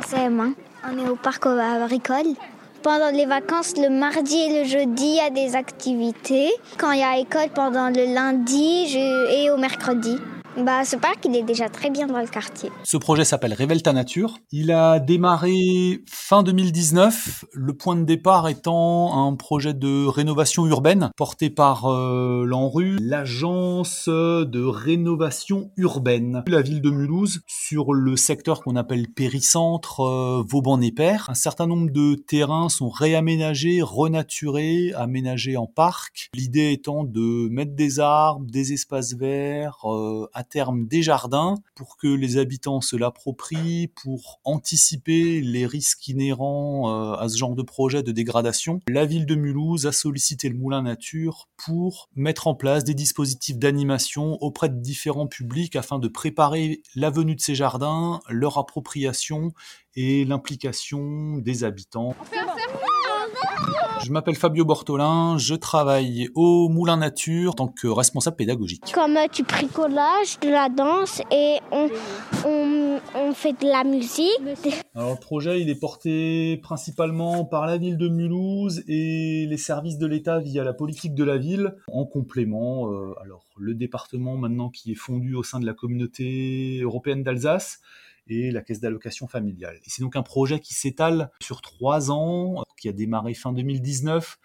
suis 0.00 0.16
en 0.16 0.28
CM1. 0.28 0.54
On 0.90 0.98
est 0.98 1.08
au 1.08 1.16
parc 1.16 1.46
agricole. 1.46 2.34
Pendant 2.82 3.10
les 3.10 3.26
vacances, 3.26 3.74
le 3.76 3.90
mardi 3.90 4.36
et 4.36 4.62
le 4.62 4.68
jeudi, 4.68 5.04
il 5.04 5.16
y 5.16 5.20
a 5.20 5.30
des 5.30 5.54
activités. 5.54 6.50
Quand 6.78 6.92
il 6.92 7.00
y 7.00 7.02
a 7.02 7.18
école, 7.18 7.50
pendant 7.54 7.88
le 7.88 8.12
lundi 8.12 8.96
et 8.96 9.50
au 9.50 9.56
mercredi. 9.56 10.18
Bah, 10.58 10.84
ce 10.84 10.96
parc, 10.96 11.24
il 11.24 11.34
est 11.34 11.42
déjà 11.42 11.70
très 11.70 11.88
bien 11.88 12.06
dans 12.06 12.20
le 12.20 12.26
quartier. 12.26 12.70
Ce 12.84 12.98
projet 12.98 13.24
s'appelle 13.24 13.54
Révèle 13.54 13.82
ta 13.82 13.94
nature. 13.94 14.38
Il 14.50 14.70
a 14.70 15.00
démarré 15.00 16.02
fin 16.06 16.42
2019, 16.42 17.46
le 17.54 17.72
point 17.72 17.96
de 17.96 18.04
départ 18.04 18.50
étant 18.50 19.26
un 19.26 19.34
projet 19.34 19.72
de 19.72 20.06
rénovation 20.06 20.66
urbaine 20.66 21.10
porté 21.16 21.48
par 21.48 21.86
euh, 21.86 22.44
l'ANRU, 22.46 22.98
l'agence 23.00 24.10
de 24.10 24.62
rénovation 24.62 25.70
urbaine. 25.78 26.44
La 26.46 26.60
ville 26.60 26.82
de 26.82 26.90
Mulhouse, 26.90 27.40
sur 27.46 27.94
le 27.94 28.16
secteur 28.16 28.60
qu'on 28.62 28.76
appelle 28.76 29.08
péricentre, 29.08 30.00
euh, 30.00 30.44
Vauban-Népère, 30.46 31.30
un 31.30 31.34
certain 31.34 31.66
nombre 31.66 31.90
de 31.90 32.14
terrains 32.14 32.68
sont 32.68 32.90
réaménagés, 32.90 33.80
renaturés, 33.80 34.92
aménagés 34.96 35.56
en 35.56 35.66
parc. 35.66 36.28
L'idée 36.34 36.72
étant 36.72 37.04
de 37.04 37.48
mettre 37.48 37.74
des 37.74 38.00
arbres, 38.00 38.44
des 38.50 38.74
espaces 38.74 39.14
verts, 39.14 39.78
euh, 39.84 40.28
à 40.42 40.44
terme 40.44 40.88
des 40.88 41.04
jardins 41.04 41.54
pour 41.76 41.96
que 41.96 42.08
les 42.08 42.36
habitants 42.36 42.80
se 42.80 42.96
l'approprient, 42.96 43.92
pour 44.02 44.40
anticiper 44.42 45.40
les 45.40 45.66
risques 45.66 46.08
inhérents 46.08 46.90
euh, 46.90 47.14
à 47.14 47.28
ce 47.28 47.38
genre 47.38 47.54
de 47.54 47.62
projet 47.62 48.02
de 48.02 48.10
dégradation. 48.10 48.80
La 48.88 49.06
ville 49.06 49.24
de 49.24 49.36
Mulhouse 49.36 49.86
a 49.86 49.92
sollicité 49.92 50.48
le 50.48 50.56
Moulin 50.56 50.82
Nature 50.82 51.48
pour 51.64 52.08
mettre 52.16 52.48
en 52.48 52.56
place 52.56 52.82
des 52.82 52.94
dispositifs 52.94 53.56
d'animation 53.56 54.36
auprès 54.42 54.68
de 54.68 54.80
différents 54.80 55.28
publics 55.28 55.76
afin 55.76 56.00
de 56.00 56.08
préparer 56.08 56.82
la 56.96 57.10
venue 57.10 57.36
de 57.36 57.40
ces 57.40 57.54
jardins, 57.54 58.20
leur 58.28 58.58
appropriation 58.58 59.52
et 59.94 60.24
l'implication 60.24 61.38
des 61.38 61.62
habitants. 61.62 62.16
Je 64.04 64.10
m'appelle 64.10 64.34
Fabio 64.34 64.64
Bortolin, 64.64 65.38
je 65.38 65.54
travaille 65.54 66.28
au 66.34 66.68
Moulin 66.68 66.96
Nature 66.96 67.50
en 67.50 67.54
tant 67.54 67.68
que 67.68 67.86
responsable 67.86 68.34
pédagogique. 68.36 68.92
Comme 68.92 69.16
tu 69.30 69.44
bricolages, 69.44 70.40
de 70.40 70.48
la 70.48 70.68
danse 70.68 71.22
et 71.30 71.58
on, 71.70 71.88
on, 72.44 73.32
fait 73.32 73.52
de 73.52 73.68
la 73.68 73.84
musique. 73.84 74.40
Alors 74.96 75.10
le 75.10 75.20
projet 75.20 75.60
il 75.60 75.70
est 75.70 75.78
porté 75.78 76.58
principalement 76.62 77.44
par 77.44 77.66
la 77.66 77.78
ville 77.78 77.96
de 77.96 78.08
Mulhouse 78.08 78.82
et 78.88 79.46
les 79.48 79.56
services 79.56 79.98
de 79.98 80.06
l'État 80.06 80.40
via 80.40 80.64
la 80.64 80.72
politique 80.72 81.14
de 81.14 81.22
la 81.22 81.38
ville. 81.38 81.76
En 81.86 82.04
complément, 82.04 82.90
euh, 82.90 83.14
alors 83.22 83.46
le 83.56 83.74
département 83.74 84.36
maintenant 84.36 84.68
qui 84.68 84.92
est 84.92 84.96
fondu 84.96 85.34
au 85.36 85.44
sein 85.44 85.60
de 85.60 85.66
la 85.66 85.74
communauté 85.74 86.80
européenne 86.82 87.22
d'Alsace 87.22 87.80
et 88.26 88.50
la 88.50 88.62
caisse 88.62 88.80
d'allocation 88.80 89.26
familiale. 89.28 89.76
Et 89.84 89.90
c'est 89.90 90.02
donc 90.02 90.16
un 90.16 90.22
projet 90.22 90.60
qui 90.60 90.74
s'étale 90.74 91.30
sur 91.40 91.60
trois 91.60 92.10
ans, 92.10 92.62
qui 92.78 92.88
a 92.88 92.92
démarré 92.92 93.34
fin 93.34 93.52
2019, 93.52 94.38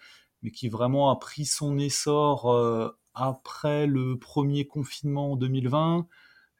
mais 0.43 0.51
qui 0.51 0.69
vraiment 0.69 1.09
a 1.09 1.15
pris 1.17 1.45
son 1.45 1.77
essor 1.77 2.51
euh, 2.51 2.89
après 3.13 3.87
le 3.87 4.17
premier 4.17 4.65
confinement 4.65 5.33
en 5.33 5.35
2020, 5.35 6.07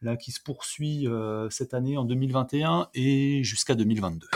là 0.02 0.18
qui 0.18 0.32
se 0.32 0.42
poursuit 0.42 1.08
euh, 1.08 1.50
cette 1.50 1.74
année 1.74 1.98
en 1.98 2.06
2021 2.06 2.90
et 2.94 3.44
jusqu'à 3.44 3.76
2022. 3.76 4.28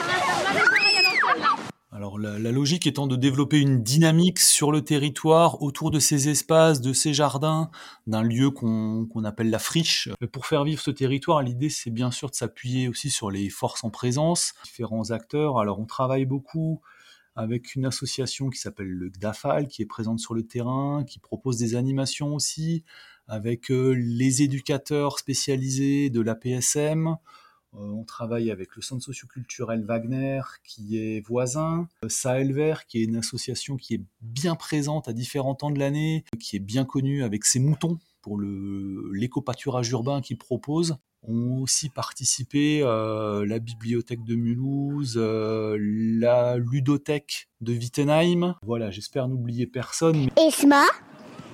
Alors 1.94 2.17
la, 2.17 2.39
logique 2.53 2.88
étant 2.88 3.06
de 3.06 3.17
développer 3.17 3.59
une 3.59 3.84
dynamique 3.84 4.39
sur 4.39 4.72
le 4.72 4.81
territoire 4.81 5.61
autour 5.61 5.92
de 5.92 6.00
ces 6.00 6.30
espaces, 6.30 6.80
de 6.80 6.94
ces 6.94 7.14
jardins, 7.14 7.70
d'un 8.08 8.23
lieu 8.23 8.50
qu'on 8.50 9.23
appelle 9.25 9.50
la 9.50 9.59
friche. 9.59 10.08
Pour 10.31 10.45
faire 10.45 10.64
vivre 10.64 10.81
ce 10.81 10.89
territoire, 10.89 11.42
l'idée 11.42 11.70
c'est 11.70 11.92
bien 11.92 12.09
sûr 12.09 12.30
de 12.30 12.36
s'appuyer 12.36 12.88
aussi 12.88 13.09
sur 13.09 13.30
les 13.30 13.50
forces 13.50 13.83
en 13.83 13.89
présence, 13.89 14.53
différents 14.64 15.11
acteurs. 15.11 15.59
Alors 15.59 15.80
on 15.80 15.86
travaille 15.86 16.25
beaucoup 16.25 16.80
avec 17.36 17.75
une 17.75 17.86
association 17.86 18.50
qui 18.50 18.59
s'appelle 18.59 18.89
le 18.89 19.10
GDAFAL, 19.10 19.67
qui 19.67 19.82
est 19.82 19.86
présente 19.86 20.20
sur 20.20 20.33
le 20.33 20.43
terrain, 20.43 21.04
qui 21.05 21.20
propose 21.20 21.58
des 21.58 21.76
animations 21.76 22.33
aussi, 22.36 22.86
avec 23.27 23.70
euh, 23.70 23.92
les 23.92 24.43
éducateurs 24.43 25.20
spécialisés 25.20 26.10
de 26.10 26.21
la 26.21 26.36
PSM, 26.36 27.08
euh, 27.08 27.16
on 27.73 28.04
travaille 28.04 28.52
avec 28.52 28.76
le 28.76 28.82
centre 28.82 29.04
socioculturel 29.04 29.83
Wagner 29.83 30.42
qui 30.64 30.98
est 30.98 31.26
voisin, 31.26 31.87
euh, 32.04 32.09
Sahel 32.09 32.54
Vert 32.54 32.86
qui 32.86 32.99
est 32.99 33.04
une 33.04 33.15
association 33.15 33.77
qui 33.77 33.95
est 33.95 34.02
bien 34.21 34.55
présente 34.55 35.08
à 35.08 35.14
différents 35.14 35.55
temps 35.55 35.71
de 35.71 35.80
l'année, 35.80 36.26
qui 36.39 36.55
est 36.55 36.60
bien 36.60 36.86
connue 36.86 37.23
avec 37.23 37.45
ses 37.45 37.60
moutons 37.60 37.98
pour 38.21 38.39
l'éco-pâturage 38.39 39.89
urbain 39.92 40.21
qu'il 40.21 40.37
propose. 40.37 40.98
ont 41.27 41.61
aussi 41.61 41.89
participé 41.89 42.81
euh, 42.83 43.45
la 43.45 43.60
bibliothèque 43.60 44.23
de 44.23 44.36
Mulhouse, 44.36 45.17
la 45.17 46.58
ludothèque 46.58 47.48
de 47.61 47.73
Wittenheim. 47.73 48.55
Voilà, 48.64 48.92
j'espère 48.92 49.27
n'oublier 49.27 49.65
personne. 49.65 50.30
Esma, 50.37 50.86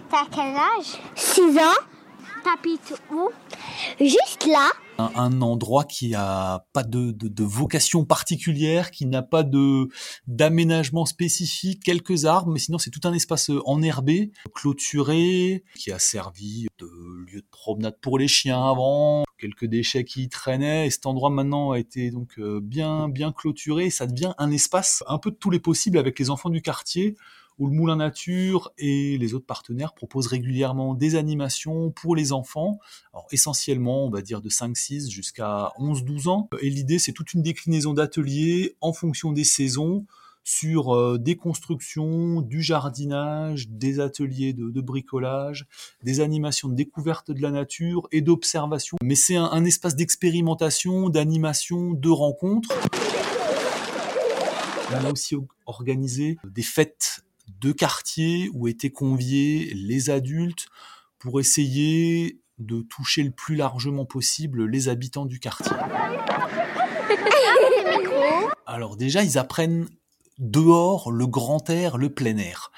t'as 0.10 0.26
quel 0.32 0.56
âge? 0.56 1.00
6 1.16 1.58
ans. 1.58 1.97
Où? 3.12 3.30
Juste 4.00 4.46
là. 4.46 4.72
Un, 4.98 5.42
endroit 5.42 5.84
qui 5.84 6.16
a 6.16 6.66
pas 6.72 6.84
de, 6.84 7.44
vocation 7.44 8.06
particulière, 8.06 8.90
qui 8.90 9.06
n'a 9.06 9.22
pas 9.22 9.44
de 9.44 9.90
d'aménagement 10.28 11.06
spécifique, 11.06 11.84
quelques 11.84 12.26
arbres, 12.26 12.52
mais 12.52 12.60
sinon 12.60 12.78
c'est 12.78 12.90
tout 12.90 13.02
un 13.04 13.14
espace 13.14 13.52
enherbé, 13.66 14.32
clôturé, 14.56 15.66
qui 15.76 15.92
a 15.92 16.00
servi 16.00 16.68
de 16.80 16.88
lieu 17.30 17.42
de 17.42 17.48
promenade 17.52 17.98
pour 18.02 18.18
les 18.18 18.30
chiens 18.30 18.64
avant, 18.64 19.26
quelques 19.38 19.66
déchets 19.66 20.06
qui 20.06 20.24
y 20.24 20.30
traînaient, 20.30 20.88
et 20.88 20.90
cet 20.90 21.06
endroit 21.06 21.30
maintenant 21.30 21.72
a 21.72 21.80
été 21.80 22.12
donc 22.12 22.40
euh, 22.40 22.60
bien 22.62 23.10
bien 23.10 23.34
clôturé, 23.34 23.90
ça 23.90 24.08
devient 24.08 24.34
un 24.38 24.52
espace 24.52 25.04
un 25.08 25.20
peu 25.20 25.32
de 25.32 25.36
tous 25.36 25.52
les 25.52 25.60
possibles 25.60 25.98
avec 25.98 26.18
les 26.18 26.30
enfants 26.30 26.50
du 26.50 26.62
quartier 26.62 27.18
où 27.60 27.68
le 27.68 27.74
Moulin 27.74 27.98
Nature 27.98 28.72
et 28.78 29.18
les 29.18 29.34
autres 29.34 29.46
partenaires 29.46 29.94
proposent 29.94 30.28
régulièrement 30.28 30.94
des 30.94 31.16
animations 31.16 31.92
pour 31.92 32.16
les 32.16 32.32
enfants, 32.32 32.80
alors 33.14 33.28
essentiellement 33.32 34.06
on 34.06 34.10
va 34.10 34.22
dire 34.22 34.42
de 34.42 34.50
5-6 34.50 35.10
jusqu'à 35.10 35.72
11-12 35.80 36.30
ans. 36.30 36.50
Et 36.62 36.70
l'idée 36.70 37.00
c'est 37.00 37.14
toute 37.14 37.34
une 37.34 37.42
déclinaison 37.42 37.94
d'ateliers 37.94 38.76
en 38.82 38.94
fonction 38.94 39.32
des 39.32 39.44
saisons 39.44 40.06
sur 40.48 40.96
euh, 40.96 41.18
des 41.18 41.36
constructions, 41.36 42.40
du 42.40 42.62
jardinage, 42.62 43.68
des 43.68 44.00
ateliers 44.00 44.54
de, 44.54 44.80
bricolage, 44.80 45.68
des 46.04 46.22
animations 46.22 46.70
de 46.70 46.74
découverte 46.74 47.32
de 47.32 47.42
la 47.42 47.52
nature 47.52 48.08
et 48.14 48.22
d'observation. 48.22 48.96
Mais 49.04 49.16
c'est 49.16 49.36
un, 49.36 49.66
espace 49.66 49.98
d'expérimentation, 49.98 51.10
d'animation, 51.10 51.92
de 51.92 52.10
rencontre. 52.10 52.70
On 54.90 55.06
a 55.06 55.12
aussi 55.12 55.36
organisé 55.66 56.38
des 56.46 56.62
fêtes 56.62 57.26
deux 57.48 57.74
quartiers 57.74 58.50
où 58.54 58.68
étaient 58.68 58.92
conviés 58.92 59.72
les 59.74 60.10
adultes 60.10 60.68
pour 61.20 61.40
essayer 61.40 62.42
de 62.60 62.82
toucher 62.82 63.24
le 63.24 63.32
plus 63.32 63.56
largement 63.56 64.06
possible 64.06 64.66
les 64.66 64.90
habitants 64.90 65.26
du 65.26 65.40
quartier. 65.40 65.72
Alors 68.66 68.98
déjà, 68.98 69.24
ils 69.24 69.38
apprennent 69.38 69.88
dehors 70.40 71.12
le 71.12 71.28
grand 71.28 71.70
air, 71.70 71.98
le 71.98 72.14
plein 72.14 72.38
air. 72.38 72.72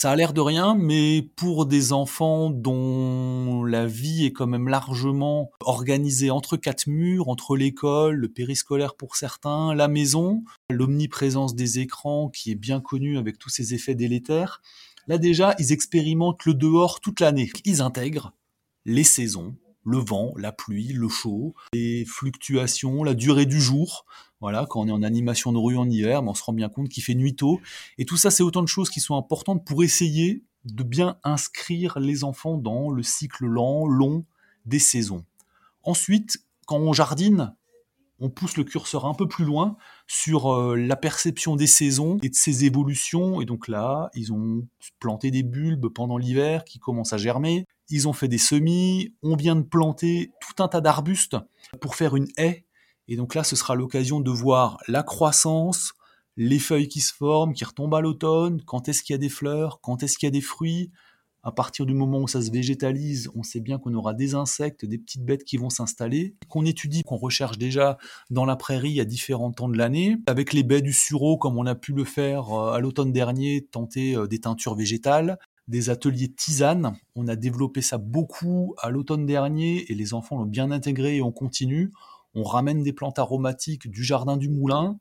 Ça 0.00 0.12
a 0.12 0.14
l'air 0.14 0.32
de 0.32 0.40
rien, 0.40 0.76
mais 0.76 1.28
pour 1.34 1.66
des 1.66 1.92
enfants 1.92 2.50
dont 2.50 3.64
la 3.64 3.84
vie 3.84 4.26
est 4.26 4.32
quand 4.32 4.46
même 4.46 4.68
largement 4.68 5.50
organisée 5.58 6.30
entre 6.30 6.56
quatre 6.56 6.86
murs, 6.86 7.28
entre 7.28 7.56
l'école, 7.56 8.14
le 8.14 8.28
périscolaire 8.28 8.94
pour 8.94 9.16
certains, 9.16 9.74
la 9.74 9.88
maison, 9.88 10.44
l'omniprésence 10.70 11.56
des 11.56 11.80
écrans 11.80 12.28
qui 12.28 12.52
est 12.52 12.54
bien 12.54 12.80
connue 12.80 13.18
avec 13.18 13.40
tous 13.40 13.48
ces 13.48 13.74
effets 13.74 13.96
délétères, 13.96 14.62
là 15.08 15.18
déjà, 15.18 15.56
ils 15.58 15.72
expérimentent 15.72 16.44
le 16.44 16.54
dehors 16.54 17.00
toute 17.00 17.18
l'année. 17.18 17.50
Ils 17.64 17.82
intègrent 17.82 18.34
les 18.84 19.02
saisons, 19.02 19.56
le 19.84 19.98
vent, 19.98 20.32
la 20.36 20.52
pluie, 20.52 20.92
le 20.92 21.08
chaud, 21.08 21.54
les 21.72 22.04
fluctuations, 22.04 23.02
la 23.02 23.14
durée 23.14 23.46
du 23.46 23.60
jour. 23.60 24.06
Voilà, 24.40 24.66
quand 24.68 24.80
on 24.80 24.88
est 24.88 24.92
en 24.92 25.02
animation 25.02 25.52
de 25.52 25.58
rue 25.58 25.76
en 25.76 25.88
hiver, 25.90 26.22
on 26.22 26.34
se 26.34 26.44
rend 26.44 26.52
bien 26.52 26.68
compte 26.68 26.88
qu'il 26.88 27.02
fait 27.02 27.14
nuit 27.14 27.34
tôt. 27.34 27.60
Et 27.98 28.04
tout 28.04 28.16
ça, 28.16 28.30
c'est 28.30 28.42
autant 28.42 28.62
de 28.62 28.68
choses 28.68 28.90
qui 28.90 29.00
sont 29.00 29.16
importantes 29.16 29.64
pour 29.66 29.82
essayer 29.82 30.44
de 30.64 30.82
bien 30.84 31.18
inscrire 31.24 31.98
les 31.98 32.24
enfants 32.24 32.56
dans 32.56 32.90
le 32.90 33.02
cycle 33.02 33.46
lent, 33.46 33.86
long 33.86 34.24
des 34.64 34.78
saisons. 34.78 35.24
Ensuite, 35.82 36.38
quand 36.66 36.78
on 36.78 36.92
jardine, 36.92 37.54
on 38.20 38.30
pousse 38.30 38.56
le 38.56 38.64
curseur 38.64 39.06
un 39.06 39.14
peu 39.14 39.28
plus 39.28 39.44
loin 39.44 39.76
sur 40.06 40.52
euh, 40.52 40.76
la 40.76 40.96
perception 40.96 41.56
des 41.56 41.66
saisons 41.66 42.18
et 42.22 42.28
de 42.28 42.34
ses 42.34 42.64
évolutions. 42.64 43.40
Et 43.40 43.44
donc 43.44 43.68
là, 43.68 44.10
ils 44.14 44.32
ont 44.32 44.66
planté 44.98 45.30
des 45.30 45.42
bulbes 45.42 45.88
pendant 45.88 46.18
l'hiver 46.18 46.64
qui 46.64 46.78
commencent 46.78 47.12
à 47.12 47.18
germer. 47.18 47.64
Ils 47.88 48.08
ont 48.08 48.12
fait 48.12 48.28
des 48.28 48.38
semis. 48.38 49.14
On 49.22 49.36
vient 49.36 49.56
de 49.56 49.62
planter 49.62 50.32
tout 50.40 50.62
un 50.62 50.68
tas 50.68 50.80
d'arbustes 50.80 51.36
pour 51.80 51.94
faire 51.94 52.16
une 52.16 52.28
haie. 52.36 52.66
Et 53.08 53.16
donc 53.16 53.34
là, 53.34 53.42
ce 53.42 53.56
sera 53.56 53.74
l'occasion 53.74 54.20
de 54.20 54.30
voir 54.30 54.78
la 54.86 55.02
croissance, 55.02 55.94
les 56.36 56.58
feuilles 56.58 56.88
qui 56.88 57.00
se 57.00 57.12
forment, 57.12 57.54
qui 57.54 57.64
retombent 57.64 57.94
à 57.94 58.00
l'automne, 58.00 58.62
quand 58.64 58.88
est-ce 58.88 59.02
qu'il 59.02 59.14
y 59.14 59.16
a 59.16 59.18
des 59.18 59.28
fleurs, 59.28 59.80
quand 59.80 60.02
est-ce 60.02 60.18
qu'il 60.18 60.26
y 60.26 60.28
a 60.28 60.32
des 60.32 60.40
fruits, 60.40 60.90
À 61.42 61.52
partir 61.52 61.86
du 61.86 61.94
moment 61.94 62.20
où 62.20 62.28
ça 62.28 62.42
se 62.42 62.50
végétalise, 62.50 63.30
on 63.34 63.42
sait 63.42 63.60
bien 63.60 63.78
qu'on 63.78 63.94
aura 63.94 64.12
des 64.12 64.34
insectes, 64.34 64.84
des 64.84 64.98
petites 64.98 65.24
bêtes 65.24 65.44
qui 65.44 65.56
vont 65.56 65.70
s'installer, 65.70 66.34
qu'on 66.48 66.66
étudie, 66.66 67.02
qu'on 67.02 67.16
recherche 67.16 67.56
déjà 67.58 67.96
dans 68.28 68.44
la 68.44 68.56
prairie 68.56 69.00
à 69.00 69.04
différents 69.04 69.52
temps 69.52 69.68
de 69.68 69.78
l'année. 69.78 70.18
Avec 70.26 70.52
les 70.52 70.62
baies 70.62 70.82
du 70.82 70.92
sureau, 70.92 71.38
comme 71.38 71.56
on 71.56 71.64
a 71.64 71.74
pu 71.74 71.92
le 71.92 72.04
faire 72.04 72.52
euh, 72.52 72.72
à 72.72 72.80
l'automne 72.80 73.12
dernier, 73.12 73.66
tenter 73.70 74.14
euh, 74.14 74.26
des 74.26 74.40
teintures 74.40 74.74
végétales 74.74 75.38
des 75.68 75.90
ateliers 75.90 76.28
tisane. 76.28 76.96
On 77.14 77.28
a 77.28 77.36
développé 77.36 77.82
ça 77.82 77.98
beaucoup 77.98 78.74
à 78.78 78.90
l'automne 78.90 79.26
dernier 79.26 79.90
et 79.90 79.94
les 79.94 80.14
enfants 80.14 80.38
l'ont 80.38 80.46
bien 80.46 80.70
intégré 80.70 81.16
et 81.16 81.22
on 81.22 81.30
continue. 81.30 81.92
On 82.34 82.42
ramène 82.42 82.82
des 82.82 82.92
plantes 82.92 83.18
aromatiques 83.18 83.88
du 83.90 84.04
jardin 84.04 84.36
du 84.36 84.48
moulin 84.48 84.98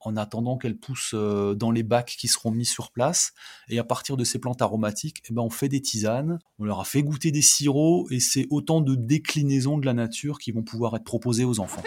en 0.00 0.16
attendant 0.16 0.58
qu'elles 0.58 0.76
poussent 0.76 1.14
euh, 1.14 1.54
dans 1.54 1.70
les 1.70 1.82
bacs 1.82 2.14
qui 2.18 2.28
seront 2.28 2.50
mis 2.50 2.66
sur 2.66 2.90
place. 2.90 3.32
Et 3.68 3.78
à 3.78 3.84
partir 3.84 4.16
de 4.16 4.24
ces 4.24 4.38
plantes 4.38 4.62
aromatiques, 4.62 5.22
eh 5.30 5.32
ben, 5.32 5.42
on 5.42 5.50
fait 5.50 5.68
des 5.68 5.80
tisanes, 5.80 6.38
on 6.58 6.64
leur 6.64 6.80
a 6.80 6.84
fait 6.84 7.02
goûter 7.02 7.30
des 7.30 7.42
sirops 7.42 8.10
et 8.10 8.20
c'est 8.20 8.46
autant 8.50 8.80
de 8.80 8.94
déclinaisons 8.94 9.78
de 9.78 9.86
la 9.86 9.94
nature 9.94 10.38
qui 10.38 10.52
vont 10.52 10.62
pouvoir 10.62 10.94
être 10.96 11.04
proposées 11.04 11.44
aux 11.44 11.58
enfants. 11.60 11.82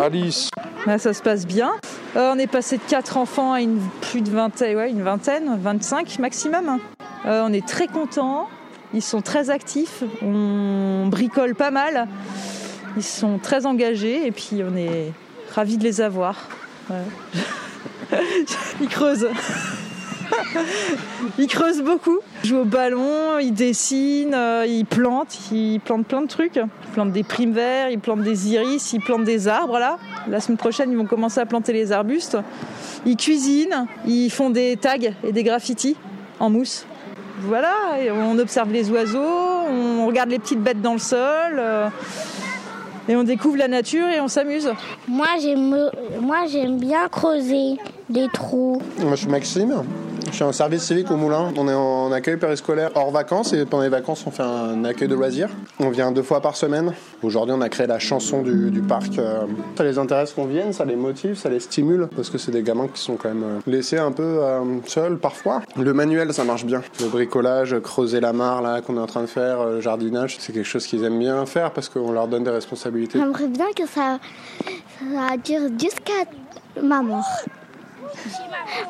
Alice. 0.00 0.50
ça 0.86 1.12
se 1.12 1.22
passe 1.22 1.46
bien. 1.46 1.72
Euh, 2.16 2.32
on 2.34 2.38
est 2.38 2.46
passé 2.46 2.78
de 2.78 2.82
4 2.88 3.16
enfants 3.16 3.52
à 3.52 3.60
une, 3.60 3.80
plus 4.00 4.22
de 4.22 4.30
vingtaine, 4.30 4.76
ouais, 4.76 4.90
une 4.90 5.02
vingtaine, 5.02 5.58
25 5.60 6.18
maximum. 6.18 6.78
Euh, 7.26 7.42
on 7.46 7.52
est 7.52 7.66
très 7.66 7.86
contents. 7.86 8.48
Ils 8.94 9.02
sont 9.02 9.20
très 9.20 9.50
actifs. 9.50 10.02
On 10.22 11.06
bricole 11.08 11.54
pas 11.54 11.70
mal. 11.70 12.08
Ils 12.96 13.02
sont 13.02 13.38
très 13.38 13.66
engagés 13.66 14.26
et 14.26 14.30
puis 14.32 14.62
on 14.62 14.76
est 14.76 15.12
ravis 15.52 15.76
de 15.76 15.84
les 15.84 16.00
avoir. 16.00 16.48
Ils 18.80 18.88
creusent. 18.88 19.28
ils 21.38 21.46
creusent 21.46 21.82
beaucoup. 21.82 22.18
Ils 22.42 22.48
jouent 22.48 22.58
au 22.58 22.64
ballon, 22.64 23.38
ils 23.38 23.52
dessinent, 23.52 24.34
euh, 24.34 24.66
ils 24.66 24.84
plantent, 24.84 25.38
ils 25.52 25.80
plantent 25.80 26.06
plein 26.06 26.22
de 26.22 26.26
trucs. 26.26 26.56
Ils 26.56 26.92
plantent 26.92 27.12
des 27.12 27.22
primes 27.22 27.52
verts, 27.52 27.90
ils 27.90 27.98
plantent 27.98 28.22
des 28.22 28.48
iris, 28.52 28.92
ils 28.92 29.00
plantent 29.00 29.24
des 29.24 29.48
arbres 29.48 29.78
là. 29.78 29.98
La 30.28 30.40
semaine 30.40 30.58
prochaine, 30.58 30.90
ils 30.90 30.96
vont 30.96 31.06
commencer 31.06 31.40
à 31.40 31.46
planter 31.46 31.72
les 31.72 31.92
arbustes. 31.92 32.38
Ils 33.06 33.16
cuisinent, 33.16 33.86
ils 34.06 34.30
font 34.30 34.50
des 34.50 34.76
tags 34.76 34.96
et 35.24 35.32
des 35.32 35.42
graffitis 35.42 35.96
en 36.40 36.50
mousse. 36.50 36.86
Voilà, 37.42 37.74
on 38.12 38.38
observe 38.38 38.72
les 38.72 38.90
oiseaux, 38.90 39.18
on 39.20 40.06
regarde 40.06 40.30
les 40.30 40.38
petites 40.38 40.62
bêtes 40.62 40.82
dans 40.82 40.94
le 40.94 40.98
sol. 40.98 41.56
Euh, 41.58 41.88
et 43.08 43.16
on 43.16 43.22
découvre 43.22 43.56
la 43.56 43.68
nature 43.68 44.06
et 44.08 44.20
on 44.20 44.28
s'amuse. 44.28 44.70
Moi 45.06 45.26
j'aime, 45.40 45.90
moi 46.20 46.46
j'aime 46.50 46.78
bien 46.78 47.08
creuser 47.08 47.78
des 48.10 48.28
trous. 48.32 48.82
Moi 48.98 49.12
je 49.12 49.20
suis 49.20 49.28
Maxime. 49.28 49.82
Je 50.30 50.34
suis 50.34 50.44
en 50.44 50.52
service 50.52 50.82
civique 50.82 51.10
au 51.10 51.16
Moulin. 51.16 51.52
On 51.56 51.68
est 51.68 51.74
en 51.74 52.12
accueil 52.12 52.36
périscolaire 52.36 52.90
hors 52.94 53.10
vacances 53.10 53.52
et 53.54 53.64
pendant 53.64 53.82
les 53.82 53.88
vacances, 53.88 54.24
on 54.26 54.30
fait 54.30 54.42
un 54.42 54.84
accueil 54.84 55.08
de 55.08 55.14
loisirs. 55.14 55.48
On 55.80 55.90
vient 55.90 56.12
deux 56.12 56.22
fois 56.22 56.40
par 56.40 56.54
semaine. 56.54 56.92
Aujourd'hui, 57.22 57.54
on 57.56 57.60
a 57.60 57.68
créé 57.68 57.86
la 57.86 57.98
chanson 57.98 58.42
du, 58.42 58.82
parc. 58.82 59.18
Euh, 59.18 59.42
ça 59.76 59.84
les 59.84 59.98
intéresse 59.98 60.32
qu'on 60.32 60.44
vienne, 60.44 60.72
ça 60.72 60.84
les 60.84 60.96
motive, 60.96 61.34
ça 61.34 61.48
les 61.48 61.60
stimule 61.60 62.08
parce 62.14 62.30
que 62.30 62.38
c'est 62.38 62.52
des 62.52 62.62
gamins 62.62 62.88
qui 62.88 63.00
sont 63.00 63.16
quand 63.16 63.30
même 63.30 63.42
euh, 63.42 63.58
laissés 63.66 63.98
un 63.98 64.12
peu 64.12 64.22
euh, 64.22 64.62
seuls 64.86 65.18
parfois. 65.18 65.62
Le 65.76 65.92
manuel, 65.92 66.32
ça 66.32 66.44
marche 66.44 66.64
bien. 66.64 66.82
Le 67.00 67.08
bricolage, 67.08 67.78
creuser 67.80 68.20
la 68.20 68.32
mare 68.32 68.62
là 68.62 68.80
qu'on 68.80 68.96
est 68.96 69.00
en 69.00 69.06
train 69.06 69.22
de 69.22 69.26
faire, 69.26 69.64
le 69.64 69.80
jardinage, 69.80 70.36
c'est 70.38 70.52
quelque 70.52 70.66
chose 70.66 70.86
qu'ils 70.86 71.04
aiment 71.04 71.18
bien 71.18 71.44
faire 71.46 71.72
parce 71.72 71.88
qu'on 71.88 72.12
leur 72.12 72.28
donne 72.28 72.44
des 72.44 72.50
responsabilités. 72.50 73.18
J'aimerais 73.18 73.48
bien 73.48 73.66
que 73.74 73.86
ça, 73.86 74.18
ça 75.00 75.36
dure 75.42 75.68
jusqu'à 75.78 76.30
ma 76.82 77.02
mort. 77.02 77.24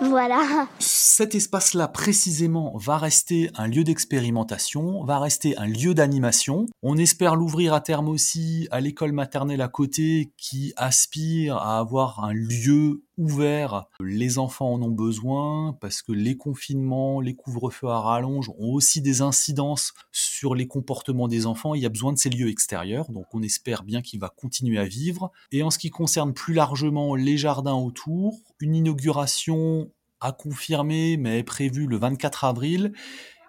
Voilà. 0.02 0.68
Cet 0.78 1.34
espace-là, 1.34 1.88
précisément, 1.88 2.72
va 2.76 2.98
rester 2.98 3.50
un 3.56 3.66
lieu 3.66 3.84
d'expérimentation, 3.84 5.04
va 5.04 5.18
rester 5.18 5.56
un 5.58 5.66
lieu 5.66 5.94
d'animation. 5.94 6.66
On 6.82 6.96
espère 6.96 7.34
l'ouvrir 7.34 7.74
à 7.74 7.80
terme 7.80 8.08
aussi 8.08 8.68
à 8.70 8.80
l'école 8.80 9.12
maternelle 9.12 9.60
à 9.60 9.68
côté 9.68 10.32
qui 10.36 10.72
aspire 10.76 11.56
à 11.56 11.78
avoir 11.78 12.24
un 12.24 12.32
lieu 12.32 13.02
ouvert. 13.18 13.86
Les 14.00 14.38
enfants 14.38 14.72
en 14.72 14.82
ont 14.82 14.90
besoin 14.90 15.76
parce 15.80 16.00
que 16.00 16.12
les 16.12 16.36
confinements, 16.36 17.20
les 17.20 17.34
couvre-feux 17.34 17.88
à 17.88 18.00
rallonge 18.00 18.48
ont 18.58 18.72
aussi 18.72 19.02
des 19.02 19.20
incidences 19.20 19.92
sur 20.12 20.54
les 20.54 20.66
comportements 20.66 21.28
des 21.28 21.44
enfants. 21.44 21.74
Il 21.74 21.82
y 21.82 21.86
a 21.86 21.90
besoin 21.90 22.12
de 22.12 22.18
ces 22.18 22.30
lieux 22.30 22.48
extérieurs, 22.48 23.10
donc 23.10 23.26
on 23.34 23.42
espère 23.42 23.82
bien 23.82 24.00
qu'il 24.00 24.20
va 24.20 24.30
continuer 24.30 24.78
à 24.78 24.84
vivre. 24.84 25.30
Et 25.52 25.62
en 25.62 25.70
ce 25.70 25.78
qui 25.78 25.90
concerne 25.90 26.32
plus 26.32 26.54
largement 26.54 27.14
les 27.14 27.36
jardins 27.36 27.74
autour, 27.74 28.38
une 28.60 28.74
inauguration 28.74 29.90
à 30.20 30.32
confirmer, 30.32 31.16
mais 31.16 31.40
est 31.40 31.44
prévue 31.44 31.86
le 31.86 31.96
24 31.96 32.44
avril. 32.44 32.92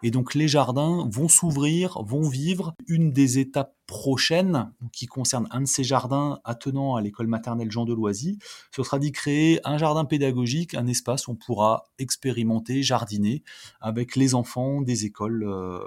Et 0.02 0.12
donc 0.12 0.34
les 0.34 0.48
jardins 0.48 1.08
vont 1.12 1.28
s'ouvrir, 1.28 2.02
vont 2.04 2.28
vivre. 2.28 2.74
Une 2.88 3.12
des 3.12 3.40
étapes 3.40 3.76
prochaine, 3.90 4.72
qui 4.94 5.08
concerne 5.08 5.48
un 5.50 5.62
de 5.62 5.66
ces 5.66 5.84
jardins 5.84 6.40
attenant 6.46 6.96
à 6.96 7.02
l'école 7.02 7.26
maternelle 7.26 7.72
Jean 7.72 7.86
de 7.86 7.94
Loisy, 7.94 8.38
ce 8.70 8.84
sera 8.84 9.00
d'y 9.00 9.12
créer 9.12 9.60
un 9.68 9.80
jardin 9.80 10.06
pédagogique, 10.06 10.76
un 10.76 10.86
espace 10.86 11.28
où 11.28 11.32
on 11.32 11.36
pourra 11.36 11.88
expérimenter, 11.98 12.84
jardiner 12.84 13.42
avec 13.82 14.16
les 14.16 14.36
enfants 14.36 14.82
des 14.82 15.06
écoles 15.06 15.44
euh, 15.44 15.80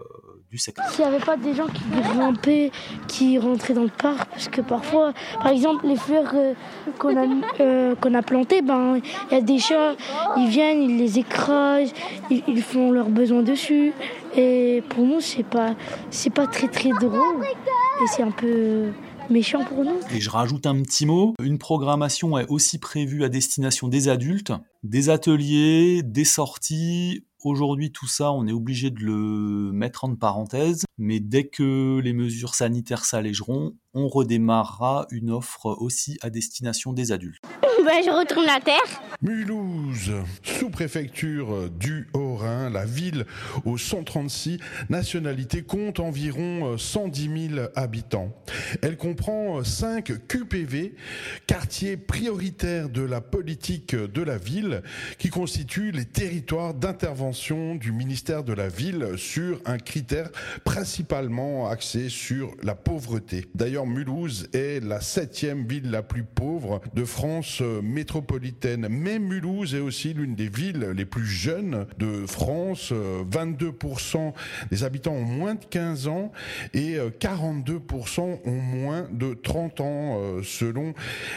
du 0.51 0.59
secteur. 0.59 0.85
S'il 0.91 1.05
n'y 1.05 1.15
avait 1.15 1.25
pas 1.25 1.37
des 1.37 1.55
gens 1.55 1.69
qui 1.69 1.85
grimpaient, 1.91 2.73
qui 3.07 3.39
rentraient 3.39 3.75
dans 3.75 3.85
le 3.85 3.89
parc, 3.89 4.29
parce 4.31 4.49
que 4.49 4.63
parfois, 4.63 5.13
par 5.39 5.53
exemple, 5.53 5.87
les 5.87 5.97
fleurs 5.97 6.33
euh, 6.35 6.55
qu'on 6.99 7.17
a, 7.17 7.25
euh, 7.61 7.95
qu'on 7.95 8.15
a 8.15 8.23
plantées, 8.23 8.63
ben, 8.63 9.01
il 9.31 9.35
y 9.35 9.37
a 9.37 9.41
des 9.41 9.61
chats, 9.61 9.95
ils 10.37 10.49
viennent, 10.49 10.83
ils 10.83 10.99
les 10.99 11.21
écrasent, 11.21 11.93
ils, 12.31 12.43
ils 12.49 12.63
font 12.63 12.91
leurs 12.91 13.11
besoins 13.11 13.45
dessus. 13.45 13.93
Et 14.35 14.83
pour 14.89 15.05
nous, 15.05 15.21
c'est 15.21 15.43
pas, 15.43 15.77
c'est 16.11 16.33
pas 16.33 16.47
très 16.47 16.69
très 16.69 16.91
drôle. 16.91 17.45
Et 17.45 18.07
c'est 18.07 18.23
un 18.23 18.31
peu 18.31 18.93
méchant 19.31 19.65
pour 19.65 19.85
nous. 19.85 19.99
Et 20.15 20.21
je 20.21 20.31
rajoute 20.31 20.67
un 20.67 20.81
petit 20.83 21.07
mot, 21.07 21.35
une 21.43 21.59
programmation 21.59 22.39
est 22.39 22.47
aussi 22.49 22.79
prévue 22.79 23.25
à 23.25 23.29
destination 23.29 23.89
des 23.89 24.09
adultes, 24.09 24.53
des 24.83 25.11
ateliers, 25.11 26.03
des 26.03 26.25
sorties. 26.25 27.25
Aujourd'hui, 27.45 27.91
tout 27.91 28.07
ça, 28.07 28.33
on 28.33 28.47
est 28.47 28.53
obligé 28.53 28.91
de 28.91 29.01
le 29.01 29.73
mettre 29.73 30.05
en 30.05 30.15
parenthèse, 30.15 30.85
mais 30.97 31.19
dès 31.19 31.49
que 31.49 31.99
les 31.99 32.13
mesures 32.13 32.55
sanitaires 32.55 33.05
s'allégeront, 33.05 33.73
on 33.95 34.09
redémarrera 34.09 35.07
une 35.11 35.31
offre 35.31 35.67
aussi 35.67 36.19
à 36.23 36.31
destination 36.31 36.93
des 36.93 37.13
adultes. 37.13 37.43
Ben, 37.85 38.01
je 38.05 38.11
retourne 38.11 38.47
la 38.47 38.61
terre. 38.61 39.03
Mulhouse, 39.23 40.13
sous-préfecture 40.45 41.69
du 41.69 42.09
Haut-Rhin, 42.15 42.71
la 42.71 42.85
ville 42.85 43.27
aux 43.65 43.77
136 43.77 44.59
nationalités 44.89 45.63
compte 45.63 45.99
environ 45.99 46.79
110 46.79 47.49
000 47.55 47.67
habitants. 47.75 48.31
Elle 48.83 48.97
comprend 48.97 49.65
5 49.65 50.27
QPV, 50.29 50.95
quartiers 51.49 51.97
prioritaires 51.97 52.89
de 52.89 53.03
la 53.03 53.21
politique 53.21 53.97
de 53.97 54.23
la 54.23 54.39
ville, 54.39 54.83
qui 55.19 55.29
constituent 55.29 55.91
les 55.91 56.05
territoires 56.05 56.75
d'intervention 56.75 57.75
du 57.75 57.91
ministère 57.91 58.45
de 58.45 58.53
la 58.53 58.69
ville 58.69 59.15
sur 59.17 59.61
un 59.65 59.79
critère 59.79 60.31
principalement 60.65 61.69
axé 61.69 62.09
sur 62.09 62.55
la 62.63 62.77
pauvreté. 62.77 63.47
D'ailleurs, 63.57 63.82
Mulhouse 63.87 64.49
est 64.53 64.83
la 64.83 65.01
septième 65.01 65.67
ville 65.67 65.91
la 65.91 66.03
plus 66.03 66.25
pauvre 66.25 66.81
de 66.95 67.05
France 67.05 67.63
métropolitaine. 67.83 68.87
Mais 68.91 69.19
Mulhouse 69.19 69.75
est 69.75 69.81
aussi 69.81 70.15
l'une 70.15 70.35
des 70.35 70.49
villes 70.49 70.93
les 70.97 71.05
plus 71.05 71.27
jeunes 71.27 71.87
de 71.99 72.27
France. 72.27 72.93
22% 72.93 74.33
des 74.71 74.85
habitants 74.85 75.13
ont 75.13 75.25
moins 75.25 75.55
de 75.55 75.65
15 75.65 76.09
ans 76.09 76.33
et 76.75 76.97
42% 77.21 78.41
ont 78.45 78.51
moins 78.51 79.09
de 79.11 79.35
30 79.35 79.81
ans 79.81 80.19
euh, 80.19 80.43
selon 80.43 80.95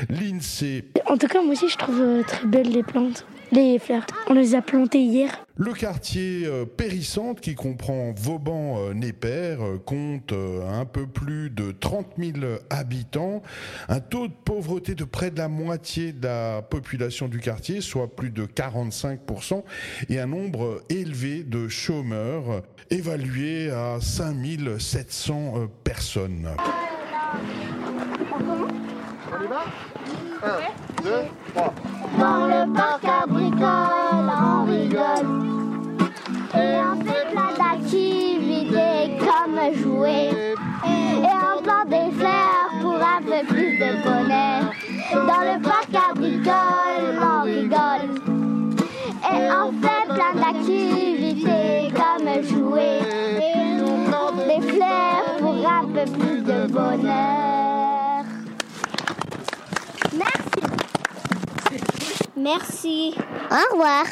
l'INSEE. 0.09 0.85
En 1.07 1.17
tout 1.17 1.27
cas, 1.27 1.41
moi 1.41 1.51
aussi, 1.51 1.69
je 1.69 1.77
trouve 1.77 2.01
euh, 2.01 2.23
très 2.23 2.47
belles 2.47 2.71
les 2.71 2.81
plantes. 2.81 3.27
Les 3.51 3.77
fleurs, 3.77 4.07
on 4.27 4.33
les 4.33 4.55
a 4.55 4.61
plantées 4.63 5.01
hier. 5.01 5.45
Le 5.55 5.71
quartier 5.71 6.45
euh, 6.45 6.65
Périssante, 6.65 7.41
qui 7.41 7.53
comprend 7.53 8.11
Vauban-Népère, 8.17 9.63
euh, 9.63 9.77
compte 9.77 10.33
un 10.33 10.85
peu 10.85 11.05
plus 11.05 11.51
de 11.51 11.71
30 11.71 12.07
000 12.17 12.37
habitants, 12.71 13.43
un 13.87 13.99
taux 13.99 14.27
de 14.27 14.33
pauvreté 14.33 14.95
de 14.95 15.03
près 15.03 15.29
de 15.29 15.37
la 15.37 15.47
moitié 15.47 16.11
de 16.11 16.25
la 16.25 16.63
population 16.63 17.27
du 17.27 17.39
quartier, 17.39 17.81
soit 17.81 18.07
plus 18.15 18.31
de 18.31 18.47
45% 18.47 19.63
et 20.09 20.19
un 20.19 20.25
nombre 20.25 20.81
élevé 20.89 21.43
de 21.43 21.67
chômeurs, 21.67 22.63
évalué 22.89 23.69
à 23.69 23.99
5 24.01 24.35
700 24.79 25.67
personnes. 25.83 26.49
On 29.31 29.43
y 29.43 29.47
va? 29.47 29.65
Dans 32.19 32.47
le 32.47 32.73
parc 32.73 33.05
à 33.05 33.25
bricoles, 33.25 34.31
on 34.43 34.65
rigole. 34.65 35.27
Et 36.53 36.77
on 36.81 36.95
fait 37.03 37.25
plein 37.31 37.53
d'activités 37.57 39.17
comme 39.19 39.59
jouer. 39.75 40.29
Et 40.85 41.31
on 41.31 41.61
plante 41.61 41.89
des 41.89 42.11
fleurs 42.17 42.69
pour 42.81 42.95
un 42.95 43.21
peu 43.21 43.45
plus 43.47 43.77
de 43.77 43.89
bonheur. 44.03 44.61
Dans 45.13 45.43
le 45.53 45.61
parc 45.61 45.93
à 45.93 46.13
bricoles, 46.13 47.17
on 47.21 47.41
rigole. 47.43 48.07
Et 49.31 49.49
on 49.51 49.71
fait 49.81 50.05
plein 50.13 50.35
d'activités 50.41 51.93
comme 51.95 52.27
jouer. 52.43 52.99
Et 53.39 53.81
on 53.81 54.09
plante 54.09 54.39
des 54.47 54.61
fleurs 54.67 55.27
pour 55.39 55.55
un 55.69 55.85
peu 55.85 56.05
plus 56.11 56.41
de 56.41 56.67
bonheur. 56.67 57.34
Merci. 62.35 63.15
Au 63.51 63.73
revoir. 63.73 64.05